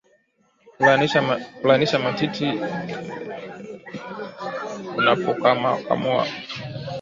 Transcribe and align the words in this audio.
kulainisha 1.61 1.99
matiti 1.99 2.47
unapokamua 4.97 6.27